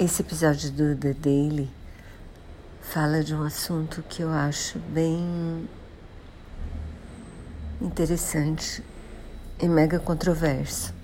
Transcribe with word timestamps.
Esse 0.00 0.22
episódio 0.22 0.70
do 0.70 0.96
The 0.96 1.12
Daily 1.12 1.68
fala 2.80 3.22
de 3.22 3.34
um 3.34 3.42
assunto 3.42 4.02
que 4.08 4.22
eu 4.22 4.30
acho 4.30 4.78
bem 4.78 5.68
interessante 7.82 8.82
e 9.60 9.68
mega 9.68 9.98
controverso: 9.98 10.94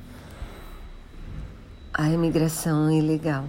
a 1.93 2.09
imigração 2.09 2.91
ilegal. 2.91 3.45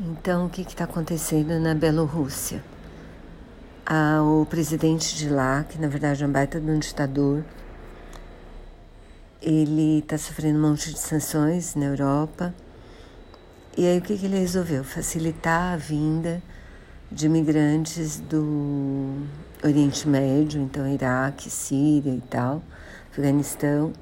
Então, 0.00 0.46
o 0.46 0.50
que 0.50 0.62
está 0.62 0.82
acontecendo 0.82 1.60
na 1.60 1.72
Bielorrússia? 1.72 2.60
Ah, 3.86 4.20
o 4.20 4.44
presidente 4.46 5.14
de 5.14 5.28
lá, 5.28 5.62
que 5.62 5.80
na 5.80 5.86
verdade 5.86 6.24
é 6.24 6.26
um 6.26 6.32
baita 6.32 6.60
de 6.60 6.68
um 6.68 6.78
ditador, 6.80 7.44
ele 9.40 10.00
está 10.00 10.18
sofrendo 10.18 10.58
um 10.58 10.70
monte 10.70 10.92
de 10.92 10.98
sanções 10.98 11.76
na 11.76 11.84
Europa 11.84 12.52
e 13.76 13.86
aí 13.86 13.98
o 13.98 14.02
que, 14.02 14.18
que 14.18 14.26
ele 14.26 14.38
resolveu? 14.38 14.84
Facilitar 14.84 15.74
a 15.74 15.76
vinda 15.76 16.42
de 17.10 17.26
imigrantes 17.26 18.20
do 18.20 19.22
Oriente 19.64 20.08
Médio, 20.08 20.60
então 20.60 20.86
Iraque, 20.86 21.50
Síria 21.50 22.12
e 22.12 22.20
tal, 22.20 22.62
Afeganistão, 23.10 23.92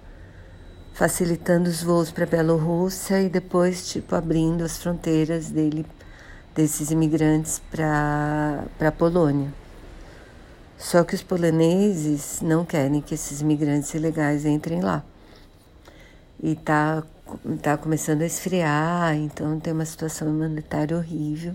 facilitando 0.92 1.68
os 1.68 1.82
voos 1.82 2.10
para 2.10 2.24
a 2.24 2.26
Bielorrússia 2.26 3.22
e 3.22 3.28
depois 3.28 3.88
tipo 3.88 4.14
abrindo 4.14 4.64
as 4.64 4.76
fronteiras 4.76 5.50
dele 5.50 5.86
desses 6.54 6.90
imigrantes 6.90 7.62
para 7.70 8.64
a 8.80 8.92
Polônia. 8.92 9.52
Só 10.76 11.04
que 11.04 11.14
os 11.14 11.22
poloneses 11.22 12.40
não 12.42 12.64
querem 12.64 13.00
que 13.00 13.14
esses 13.14 13.40
imigrantes 13.40 13.92
ilegais 13.94 14.44
entrem 14.44 14.80
lá. 14.80 15.04
E 16.42 16.54
tá 16.54 17.02
está 17.56 17.76
começando 17.76 18.22
a 18.22 18.26
esfriar, 18.26 19.14
então 19.16 19.60
tem 19.60 19.72
uma 19.72 19.84
situação 19.84 20.28
humanitária 20.28 20.96
horrível 20.96 21.54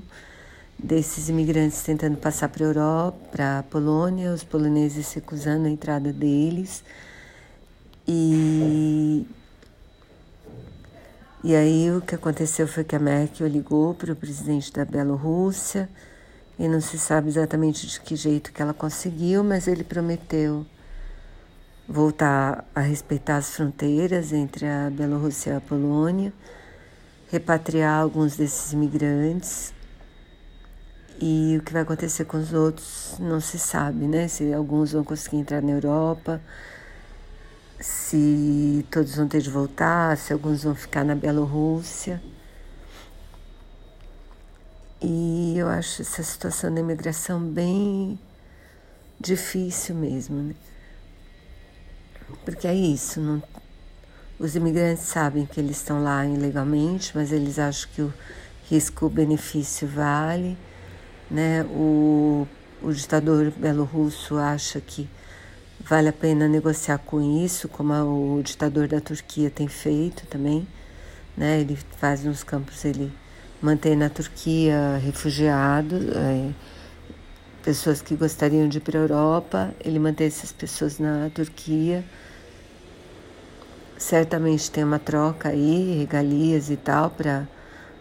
desses 0.77 1.29
imigrantes 1.29 1.81
tentando 1.83 2.17
passar 2.17 2.49
para 2.49 2.63
a 2.63 2.67
Europa, 2.67 3.17
para 3.31 3.59
a 3.59 3.63
Polônia, 3.63 4.33
os 4.33 4.43
poloneses 4.43 5.11
recusando 5.13 5.67
a 5.67 5.69
entrada 5.69 6.11
deles. 6.11 6.83
E, 8.07 9.25
e 11.43 11.55
aí 11.55 11.91
o 11.91 12.01
que 12.01 12.13
aconteceu 12.13 12.67
foi 12.67 12.83
que 12.83 12.95
a 12.95 12.99
Merkel 12.99 13.47
ligou 13.47 13.93
para 13.93 14.11
o 14.11 14.15
presidente 14.15 14.71
da 14.71 14.85
Bielorrússia 14.85 15.89
e 16.59 16.67
não 16.67 16.79
se 16.81 16.99
sabe 16.99 17.29
exatamente 17.29 17.87
de 17.87 17.99
que 17.99 18.15
jeito 18.15 18.51
que 18.53 18.61
ela 18.61 18.73
conseguiu, 18.73 19.43
mas 19.43 19.67
ele 19.67 19.83
prometeu 19.83 20.65
voltar 21.87 22.65
a 22.73 22.81
respeitar 22.81 23.37
as 23.37 23.55
fronteiras 23.55 24.33
entre 24.33 24.65
a 24.65 24.89
Bielorrússia 24.89 25.51
e 25.51 25.55
a 25.55 25.61
Polônia, 25.61 26.33
repatriar 27.31 28.01
alguns 28.01 28.35
desses 28.35 28.73
imigrantes. 28.73 29.73
E 31.21 31.57
o 31.57 31.63
que 31.63 31.71
vai 31.71 31.83
acontecer 31.83 32.25
com 32.25 32.37
os 32.37 32.51
outros 32.53 33.15
não 33.19 33.39
se 33.39 33.57
sabe, 33.57 34.05
né? 34.05 34.27
Se 34.27 34.53
alguns 34.53 34.91
vão 34.91 35.03
conseguir 35.03 35.37
entrar 35.37 35.61
na 35.61 35.71
Europa, 35.71 36.41
se 37.79 38.85
todos 38.91 39.15
vão 39.15 39.27
ter 39.27 39.41
de 39.41 39.49
voltar, 39.49 40.17
se 40.17 40.33
alguns 40.33 40.63
vão 40.63 40.75
ficar 40.75 41.05
na 41.05 41.15
Bielorrússia. 41.15 42.21
E 45.01 45.53
eu 45.57 45.69
acho 45.69 46.01
essa 46.01 46.23
situação 46.23 46.73
da 46.73 46.81
imigração 46.81 47.39
bem 47.39 48.19
difícil 49.19 49.95
mesmo, 49.95 50.41
né? 50.41 50.55
Porque 52.43 52.67
é 52.67 52.73
isso, 52.73 53.19
não, 53.19 53.41
os 54.37 54.55
imigrantes 54.55 55.05
sabem 55.05 55.45
que 55.45 55.59
eles 55.59 55.77
estão 55.77 56.03
lá 56.03 56.25
ilegalmente, 56.25 57.11
mas 57.15 57.31
eles 57.31 57.57
acham 57.57 57.89
que 57.93 58.01
o 58.01 58.13
risco-benefício 58.69 59.87
vale. 59.87 60.57
Né? 61.31 61.63
O, 61.63 62.45
o 62.81 62.91
ditador 62.91 63.51
belorrusso 63.51 64.37
acha 64.37 64.81
que 64.81 65.09
vale 65.79 66.09
a 66.09 66.13
pena 66.13 66.47
negociar 66.47 66.97
com 66.97 67.21
isso, 67.43 67.69
como 67.69 67.93
o 68.37 68.43
ditador 68.43 68.87
da 68.87 68.99
Turquia 68.99 69.49
tem 69.49 69.67
feito 69.67 70.25
também. 70.27 70.67
Né? 71.37 71.61
Ele 71.61 71.77
faz 71.97 72.23
nos 72.23 72.43
campos, 72.43 72.83
ele 72.83 73.11
mantém 73.61 73.95
na 73.95 74.09
Turquia 74.09 74.99
refugiados, 75.01 76.03
é, 76.09 76.51
pessoas 77.65 78.01
que 78.01 78.15
gostariam 78.15 78.69
de 78.69 78.77
ir 78.77 78.81
para 78.81 78.99
a 78.99 79.01
Europa, 79.01 79.75
ele 79.83 79.99
mantém 79.99 80.27
essas 80.27 80.51
pessoas 80.51 80.99
na 80.99 81.29
Turquia 81.33 82.05
certamente 83.97 84.69
tem 84.69 84.83
uma 84.83 84.99
troca 84.99 85.49
aí, 85.49 85.97
regalias 85.97 86.69
e 86.69 86.77
tal, 86.77 87.09
para 87.09 87.47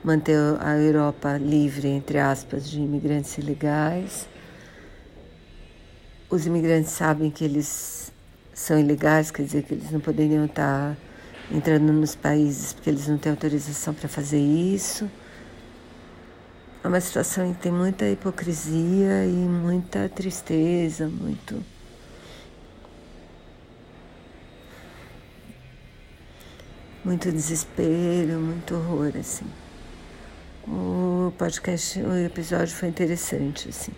manter 0.03 0.37
a 0.61 0.77
Europa 0.77 1.39
livre, 1.39 1.89
entre 1.89 2.19
aspas, 2.19 2.69
de 2.69 2.79
imigrantes 2.81 3.39
ilegais. 3.39 4.29
Os 6.29 6.47
imigrantes 6.47 6.91
sabem 6.91 7.31
que 7.31 7.45
eles 7.45 8.13
são 8.53 8.79
ilegais, 8.79 9.31
quer 9.31 9.45
dizer, 9.45 9.63
que 9.63 9.75
eles 9.75 9.91
não 9.91 10.01
poderiam 10.01 10.45
estar 10.45 10.97
entrando 11.51 11.93
nos 11.93 12.15
países 12.15 12.73
porque 12.73 12.91
eles 12.91 13.07
não 13.09 13.19
têm 13.19 13.31
autorização 13.31 13.95
para 13.95 14.09
fazer 14.09 14.41
isso. 14.41 15.11
É 16.85 16.87
uma 16.87 17.01
situação 17.01 17.47
em 17.47 17.55
que 17.55 17.63
tem 17.63 17.73
muita 17.73 18.07
hipocrisia 18.07 19.25
e 19.25 19.33
muita 19.33 20.07
tristeza, 20.07 21.09
muito 21.09 21.65
muito 27.03 27.33
desespero, 27.33 28.39
muito 28.39 28.75
horror, 28.75 29.13
assim. 29.19 29.47
O 30.69 31.33
podcast, 31.39 31.99
o 32.03 32.15
episódio 32.17 32.75
foi 32.75 32.91
interessante, 32.91 33.71
assim. 33.71 33.93